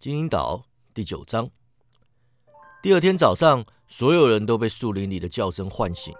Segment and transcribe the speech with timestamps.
[0.00, 0.62] 金银岛
[0.94, 1.50] 第九章。
[2.80, 6.14] 第二天早上，所有人都被树林里的叫声唤醒。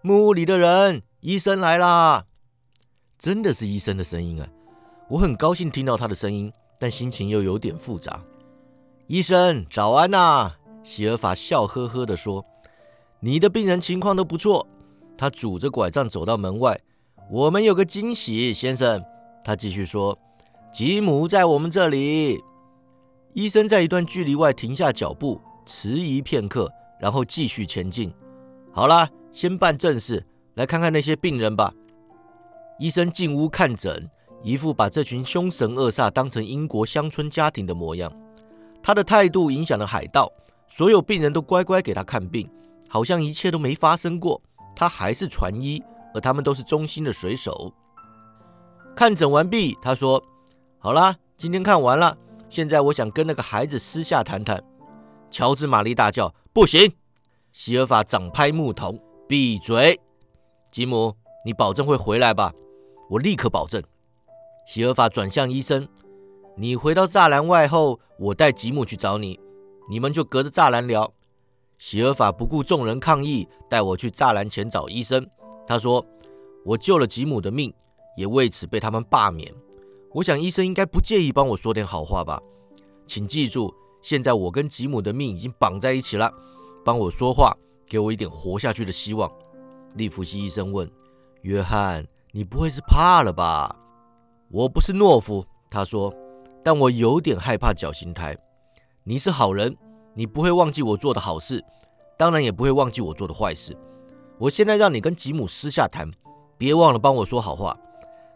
[0.00, 2.24] 木屋里的人，医生来啦！
[3.18, 4.48] 真的是医生的声音啊！
[5.10, 8.24] 我很高兴听到他的声音，但心情又有点复杂。
[9.08, 10.52] 医生，早安呐！
[10.82, 12.42] 喜尔法笑呵呵地说
[13.20, 14.66] ：“你的病人情况都不错。”
[15.18, 16.80] 他拄着拐杖走到门外。
[17.30, 19.04] 我们有个惊喜，先生。
[19.44, 20.18] 他继续说
[20.72, 22.42] ：“吉姆在我们这里。”
[23.34, 26.70] 医生在一段距离外停下脚步，迟疑片刻，
[27.00, 28.12] 然后继续前进。
[28.72, 31.72] 好了，先办正事，来看看那些病人吧。
[32.78, 34.08] 医生进屋看诊，
[34.42, 38.12] 一副把这群凶神恶煞当成英国乡村家庭的模样。
[38.82, 40.30] 他的态度影响了海盗，
[40.68, 42.48] 所有病人都乖乖给他看病，
[42.88, 44.40] 好像一切都没发生过。
[44.74, 45.82] 他还是船医。
[46.14, 47.72] 而他们都是忠心的水手。
[48.94, 50.22] 看诊完毕，他说
[50.78, 52.14] ：“好啦，今天看完了。
[52.52, 54.62] 现在我想跟那个孩子私下谈谈。”
[55.32, 56.92] 乔治·玛丽大叫：“不行！”
[57.50, 59.98] 希尔法掌拍木桶：“闭嘴！”
[60.70, 62.52] 吉姆，你保证会回来吧？
[63.08, 63.82] 我立刻保证。
[64.66, 65.88] 希尔法转向医生
[66.54, 69.40] ：“你回到栅栏外后，我带吉姆去找你，
[69.88, 71.10] 你们就隔着栅栏聊。”
[71.80, 75.26] 希尔法不顾众人抗议，带我去栅栏前找医生。
[75.66, 76.04] 他说
[76.66, 77.72] ：“我救了吉姆的命，
[78.14, 79.50] 也为此被他们罢免。
[80.14, 82.40] 我想医生应该不介意帮我说点好话吧？
[83.06, 86.30] 请记住，现在我跟吉姆的命已经绑在一起了。
[86.84, 87.56] 帮我说话，
[87.88, 89.30] 给我一点活下去的希望。”
[89.94, 90.90] 利弗西医生问
[91.42, 93.74] ：“约翰，你不会是怕了吧
[94.50, 96.12] ？”“我不是懦夫。”他说
[96.62, 98.36] ，“但我有点害怕绞刑台。
[99.04, 99.74] 你是好人，
[100.14, 101.64] 你不会忘记我做的好事，
[102.18, 103.76] 当然也不会忘记我做的坏事。”
[104.38, 106.10] 我现在让你跟吉姆私下谈，
[106.58, 107.74] 别忘了帮我说好话。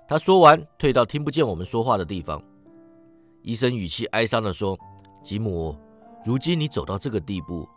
[0.09, 2.41] 他说完，退到听不见我们说话的地方。
[3.43, 4.79] 医生语气哀伤地说
[5.21, 5.77] ：“吉姆，
[6.25, 7.69] 如今你走到这个地步，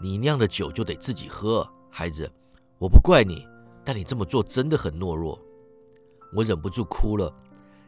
[0.00, 2.30] 你酿的酒就得自己喝，孩子。
[2.78, 3.44] 我不怪你，
[3.84, 5.36] 但你这么做真的很懦弱。”
[6.34, 7.32] 我忍不住哭了。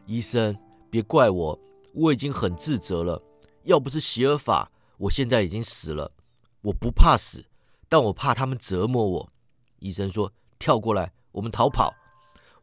[0.05, 0.57] 医生，
[0.89, 1.57] 别怪我，
[1.93, 3.21] 我已经很自责了。
[3.63, 6.11] 要不是席尔法，我现在已经死了。
[6.61, 7.45] 我不怕死，
[7.87, 9.29] 但我怕他们折磨我。
[9.79, 11.93] 医生说：“跳过来，我们逃跑。”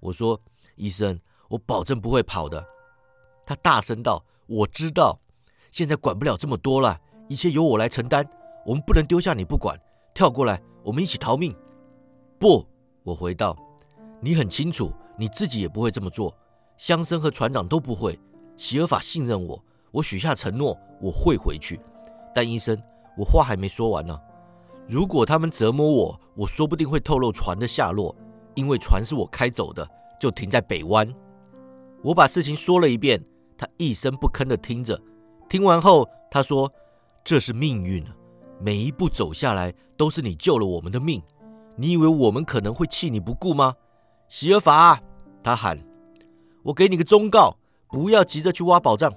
[0.00, 0.40] 我说
[0.76, 2.64] ：“医生，我保证不会跑的。”
[3.44, 5.18] 他大声道：“我知道，
[5.70, 6.98] 现在管不了这么多了，
[7.28, 8.26] 一切由我来承担。
[8.64, 9.78] 我们不能丢下你不管。
[10.14, 11.54] 跳过来，我们一起逃命。”
[12.38, 12.66] 不，
[13.02, 13.56] 我回道
[14.20, 16.36] ：“你很清楚，你自己也不会这么做，
[16.76, 18.18] 乡绅和船长都不会。
[18.56, 21.80] 席尔法信任我，我许下承诺，我会回去。
[22.34, 22.80] 但医生，
[23.16, 24.18] 我话还没说完呢。”
[24.88, 28.14] 如果他们折磨我，我说不定会透露船的下落，
[28.54, 29.88] 因为船是我开走的，
[30.20, 31.12] 就停在北湾。
[32.02, 33.22] 我把事情说了一遍，
[33.56, 35.00] 他一声不吭地听着。
[35.48, 36.72] 听完后，他说
[37.24, 38.14] ：“这是命运啊，
[38.60, 41.22] 每一步走下来都是你救了我们的命。
[41.76, 43.74] 你以为我们可能会弃你不顾吗？”
[44.28, 45.00] 席尔法，
[45.42, 45.78] 他喊
[46.64, 47.56] ：“我给你个忠告，
[47.88, 49.12] 不要急着去挖宝藏。”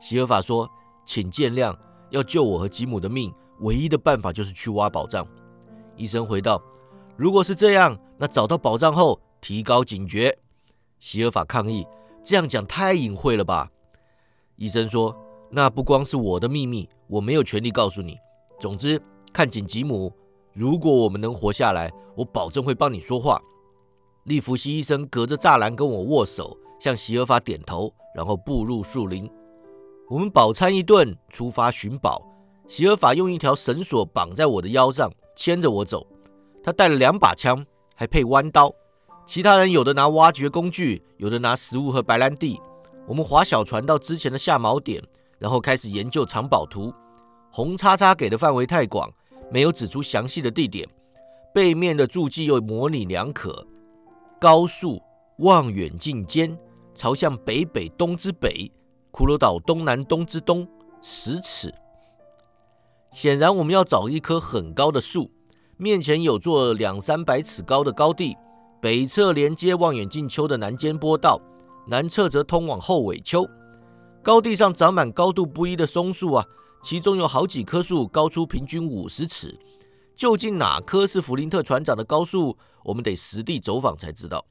[0.00, 0.68] 席尔法说
[1.06, 1.76] ：“请见谅，
[2.10, 5.24] 要救我和吉姆的命。”唯一的办法就是去挖宝藏。
[5.96, 6.60] 医生回道
[7.16, 10.34] ：“如果是这样，那找到宝藏后提高警觉。”
[10.98, 11.86] 席尔法抗议
[12.24, 13.70] ：“这样讲太隐晦了吧？”
[14.56, 15.14] 医生说
[15.52, 18.16] ：“那不光是我的秘密，我没有权利告诉你。
[18.58, 18.98] 总之，
[19.34, 20.10] 看紧吉姆。
[20.54, 23.38] 如果我们能活下来，我保证会帮你说话。”
[24.24, 29.30] 利弗西医生隔着栅栏跟我握手，向席尔法点头，然后步入树林。
[30.08, 32.22] 我们饱餐一顿，出发寻宝。
[32.66, 36.06] 席尔法用一条绳索绑在我的腰上，牵着我走。
[36.62, 37.62] 他带了两把枪，
[37.94, 38.74] 还配弯刀。
[39.26, 42.60] 其他人有的拿挖掘工具，有的拿食物和白兰地。
[43.06, 45.02] 我们划小船到之前的下锚点，
[45.38, 46.92] 然后开始研究藏宝图。
[47.50, 49.10] 红叉叉给的范围太广，
[49.50, 50.88] 没有指出详细的地点。
[51.54, 53.66] 背面的注记又模棱两可。
[54.40, 55.00] 高速
[55.38, 56.56] 望远镜尖
[56.94, 58.70] 朝向北北东之北，
[59.10, 60.68] 骷髅岛东南东之东
[61.00, 61.72] 十尺。
[63.10, 65.30] 显然，我们要找一棵很高的树。
[65.76, 68.36] 面前有座两三百尺高的高地，
[68.84, 71.40] 北侧连接望远镜丘的南间坡道，
[71.86, 73.48] 南侧则通往后尾丘。
[74.22, 76.44] 高地上长满高度不一的松树啊，
[76.82, 79.58] 其中有好几棵树高出平均五十尺。
[80.14, 82.58] 究竟哪棵是弗林特船长的高树？
[82.82, 84.44] 我们得实地走访才知道。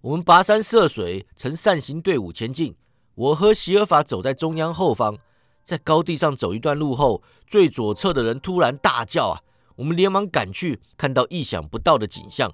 [0.00, 2.72] 我们跋山涉水，呈扇形队伍前进。
[3.16, 5.18] 我和席尔法走在中央后方。
[5.64, 9.42] 在高地上走一段路后，最左侧的人突然大叫：“啊！”
[9.74, 12.48] 我们连忙赶去，看到意想不到的景象：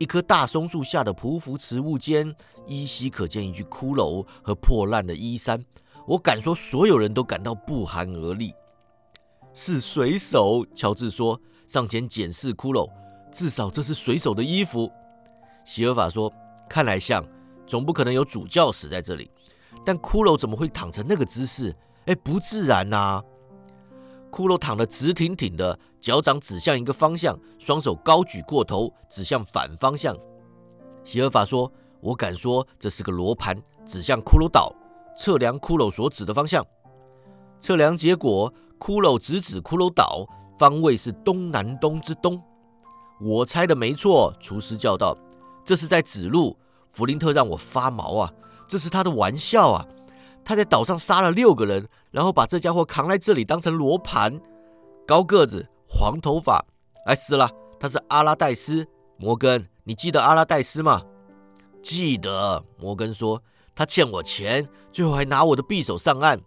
[0.00, 2.34] 一棵大松树下的匍匐植物间，
[2.66, 5.62] 依稀可见一具骷髅和破烂的衣衫。
[6.06, 8.54] 我敢说，所有人都感到不寒而栗。
[9.52, 12.90] 是水手，乔治说，上前检视骷髅，
[13.30, 14.90] 至少这是水手的衣服。
[15.66, 16.32] 席尔法说，
[16.66, 17.22] 看来像，
[17.66, 19.30] 总不可能有主教死在这里。
[19.84, 21.76] 但骷髅怎么会躺成那个姿势？
[22.06, 23.22] 哎，不自然呐！
[24.30, 30.16] 骷髅躺得直挺挺的，脚掌指向一个方向，双手高举过头，指向反方向。
[31.04, 34.74] 席尔法说：“我敢说，这是个罗盘，指向骷髅岛，
[35.16, 36.64] 测量骷髅所指的方向。
[37.58, 40.26] 测量结果，骷髅直指骷髅岛，
[40.58, 42.40] 方位是东南东之东。
[43.20, 45.16] 我猜的没错。”厨师叫道
[45.64, 46.56] ：“这是在指路。”
[46.92, 48.32] 弗林特让我发毛啊！
[48.66, 49.86] 这是他的玩笑啊！
[50.44, 54.40] 他在岛上杀了六个人，然后把这家伙扛来这里当成罗盘。
[55.06, 56.64] 高个子，黄头发，
[57.06, 57.50] 哎，死了！
[57.78, 58.86] 他是阿拉戴斯。
[59.16, 61.02] 摩根，你记得阿拉戴斯吗？
[61.82, 62.64] 记得。
[62.78, 63.42] 摩根说
[63.74, 66.40] 他欠我钱，最后还拿我的匕首上岸。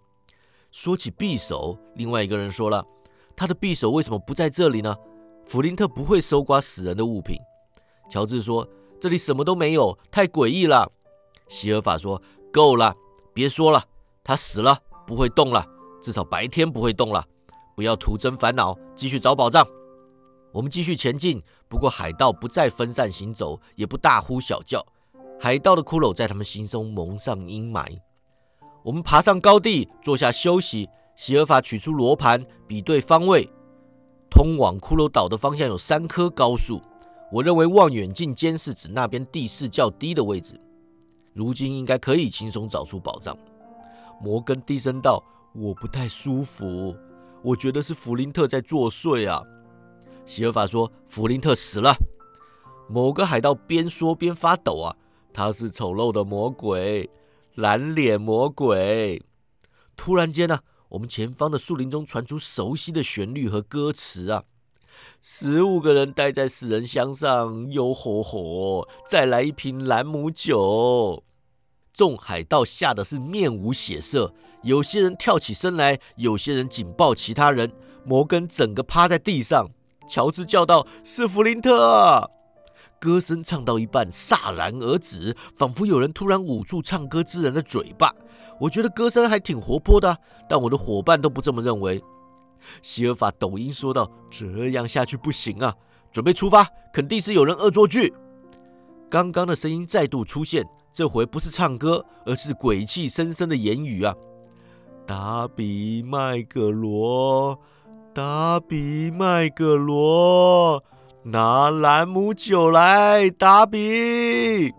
[0.71, 2.85] 说起匕首，另外一个人说了，
[3.35, 4.95] 他的匕首为什么不在这里呢？
[5.45, 7.37] 弗林特不会搜刮死人的物品。
[8.09, 8.67] 乔治说
[8.99, 10.91] 这里什么都没有，太诡异了。
[11.47, 12.21] 希尔法说
[12.51, 12.95] 够了。
[13.33, 13.83] 别说了，
[14.23, 15.65] 他死了，不会动了，
[16.01, 17.23] 至少白天不会动了。
[17.75, 19.65] 不要徒增烦恼，继续找宝藏。
[20.51, 21.41] 我们继续前进。
[21.67, 24.85] 不过海盗不再分散行走，也不大呼小叫。
[25.39, 27.85] 海盗的骷髅在他们心中蒙上阴霾。
[28.83, 30.87] 我们爬上高地，坐下休息。
[31.15, 33.49] 希尔法取出罗盘，比对方位。
[34.29, 36.81] 通往骷髅岛的方向有三棵高树。
[37.31, 40.59] 我认为望远镜监视指那边地势较低的位置。
[41.33, 43.35] 如今应该可以轻松找出宝藏。
[44.23, 45.21] 摩根低声道
[45.53, 46.95] ：“我不太舒服，
[47.41, 49.43] 我觉得是弗林特在作祟啊。”
[50.25, 51.93] 希尔法说：“弗林特死了。”
[52.87, 54.95] 某个海盗边说边发抖啊，
[55.33, 57.09] 他是丑陋的魔鬼，
[57.55, 59.21] 蓝脸魔鬼。
[59.97, 64.45] 突然间呢，我们前方的树林中传出熟悉的旋律和歌词啊。
[65.21, 68.87] 十五个人待在死人箱上，哟吼吼！
[69.05, 71.23] 再来一瓶兰姆酒。
[71.93, 77.71] 众海盗吓得是面无血色，有些人跳起身来，有些人紧抱其他人。
[78.03, 79.69] 摩根整个趴在地上。
[80.09, 82.29] 乔治叫道：“是弗林特！”
[82.99, 88.13] 歌声唱到一半，戛然而止，仿佛有人突然捂住唱歌之人的嘴巴。
[88.59, 90.17] 我觉得歌声还挺活泼的，
[90.49, 92.03] 但我的伙伴都不这么认为。
[92.81, 95.73] 希尔法抖音说道：“这样下去不行啊！
[96.11, 98.13] 准备出发，肯定是有人恶作剧。”
[99.09, 104.13] 刚刚的声音再度出现，这回不是唱歌，而是鬼气森森的言语啊！
[105.07, 107.59] 达比麦格罗，
[108.13, 110.83] 达比麦格罗，
[111.23, 114.71] 拿兰姆酒来，达比！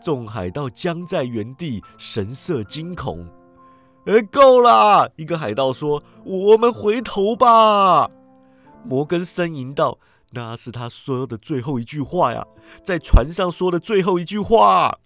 [0.00, 3.26] 众海盗僵在原地，神色惊恐。
[4.06, 5.10] 哎，够了！
[5.16, 8.08] 一个海盗说：“我们回头吧。”
[8.86, 9.98] 摩根呻吟道
[10.34, 12.46] ：“那是他说的最后一句话呀，
[12.82, 14.98] 在船上说的最后一句话。”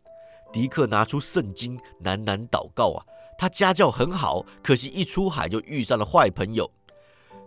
[0.52, 3.04] 迪克拿出圣经，喃喃祷告啊。
[3.36, 6.70] 他家教很好，可惜一出海就遇上了坏朋友。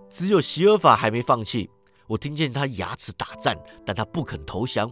[0.09, 1.69] 只有席尔法还没放弃。
[2.05, 4.91] 我听见他牙齿打颤，但他不肯投降。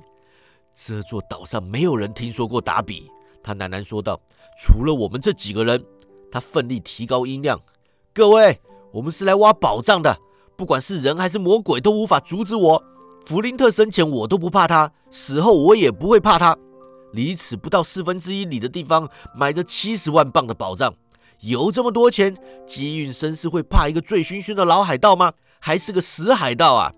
[0.74, 3.12] 这座岛上没有人听说过达比，
[3.44, 4.19] 他喃喃说道
[4.60, 5.84] ：“除了我们这几个人。”
[6.31, 7.60] 他奋力提高音量
[8.13, 8.60] ：“各位，
[8.92, 10.17] 我们是来挖宝藏的，
[10.57, 12.83] 不管是人还是魔鬼都无法阻止我。
[13.23, 16.57] 弗林特生前我都不怕他，死后我也不会怕他。
[17.13, 20.93] 离此不到四分之一里的地方埋着七十万磅的宝藏，
[21.41, 22.35] 有这么多钱，
[22.65, 25.31] 机运绅士会怕一个醉醺醺的老海盗吗？
[25.59, 26.91] 还是个死海盗啊？”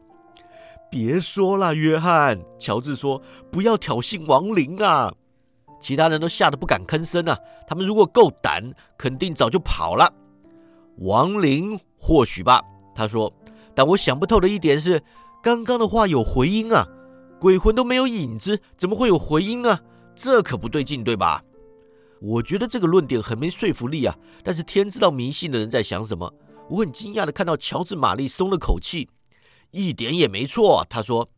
[0.90, 5.14] 别说了，约翰，乔治说：“不要挑衅亡灵啊！”
[5.80, 7.38] 其他人都吓得不敢吭声啊！
[7.68, 10.12] 他们如果够胆，肯定早就跑了。
[10.98, 12.62] 亡灵或许吧，
[12.96, 13.32] 他说。
[13.80, 15.02] 但我想不透的一点是，
[15.42, 16.86] 刚刚的话有回音啊，
[17.40, 19.80] 鬼魂都没有影子，怎么会有回音啊？
[20.18, 21.42] 这可不对劲，对吧？
[22.20, 24.14] 我觉得这个论点很没说服力啊。
[24.44, 26.34] 但是天知道迷信的人在想什么。
[26.70, 29.08] 我很惊讶的看到乔治·玛丽松了口气，
[29.72, 30.86] 一点也没错。
[30.90, 31.30] 他说：“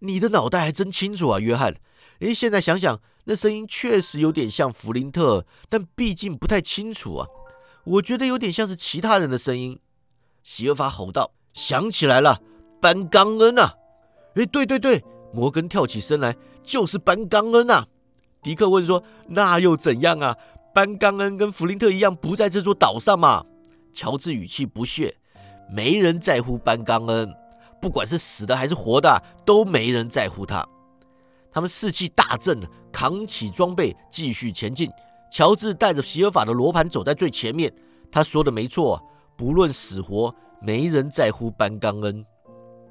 [0.00, 1.76] 你的脑袋还真清楚啊，约翰。”
[2.20, 7.26] 诶，现在想想，那声音确实有点像弗林特，但毕竟不太清楚啊。
[7.84, 9.78] 我觉得有点像是其他人的声音。
[10.42, 12.40] 席尔法吼道：“想起来了，
[12.80, 13.74] 班刚恩啊！”
[14.36, 17.86] 诶，对对对，摩根跳起身来，就是班刚恩啊。
[18.42, 20.36] 迪克问说：“那又怎样啊？
[20.72, 23.44] 班刚恩跟弗林特一样，不在这座岛上嘛？”
[23.92, 25.14] 乔治语气不屑
[25.70, 27.34] ：“没人在乎班刚恩，
[27.82, 30.66] 不管是死的还是活的，都没人在乎他。”
[31.52, 32.60] 他们士气大振，
[32.92, 34.88] 扛起装备继续前进。
[35.32, 37.72] 乔治带着席尔法的罗盘走在最前面。
[38.10, 39.04] 他说的没错，
[39.36, 42.24] 不论死活，没人在乎班刚恩。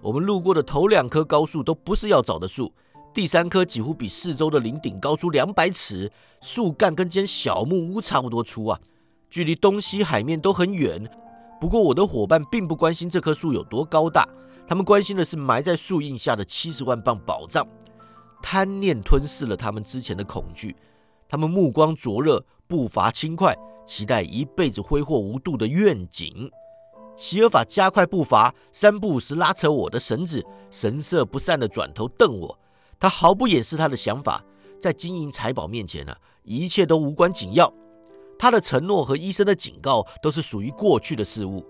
[0.01, 2.73] 我们路过的头两棵高树都不是要找的树，
[3.13, 6.11] 第三棵几乎比四周的林顶高出两百尺，
[6.41, 8.79] 树干跟间小木屋差不多粗啊，
[9.29, 11.09] 距离东西海面都很远。
[11.59, 14.27] 不过我的伙伴并不关心这棵树有多高大，
[14.65, 17.67] 他们关心的是埋在树荫下的七十万磅宝藏。
[18.41, 20.73] 贪念吞噬了他们之前的恐惧，
[21.27, 23.53] 他们目光灼热，步伐轻快，
[23.85, 26.49] 期待一辈子挥霍无度的愿景。
[27.19, 32.57] 席尔法加快步伐，三步五时拉扯我的绳子，神色不善的转头瞪我。
[32.97, 34.41] 他毫不掩饰他的想法，
[34.79, 37.71] 在金银财宝面前呢，一切都无关紧要。
[38.37, 41.61] 他的承诺和医生的警告都是属于过去的事物。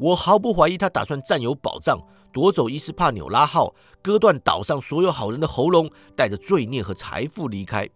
[0.00, 2.00] 我毫不怀疑他打算占有宝藏，
[2.32, 7.86] 夺走伊斯帕纽拉号，割断岛上所有好人的喉咙，带着罪孽和财富离开。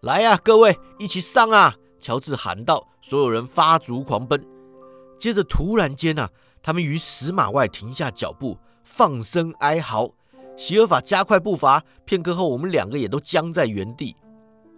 [0.00, 1.76] 来呀，各位，一起上啊！
[2.00, 2.88] 乔治喊道。
[3.00, 4.53] 所有人发足狂奔。
[5.24, 6.30] 接着，突然间啊，
[6.62, 10.06] 他们于十码外停下脚步，放声哀嚎。
[10.54, 14.14] 席尔法加快步伐，片刻后，我们两个也都僵在原地。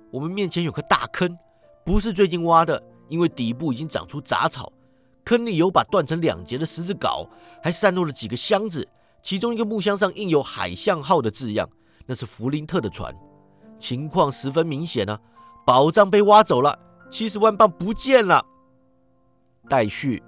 [0.09, 1.37] 我们面前有个大坑。
[1.85, 4.73] 不是最近挖的，因为底部已经长出杂草。
[5.25, 7.29] 坑里有把断成两截的十字镐，
[7.61, 8.88] 还散落了几个箱子，
[9.21, 11.69] 其中一个木箱上印有“海象号”的字样，
[12.07, 13.12] 那是弗林特的船。
[13.81, 15.19] 情况十分明显啊，
[15.67, 16.79] 宝藏被挖走了，
[17.11, 18.47] 七十万镑不见了。
[19.69, 20.23] 待续。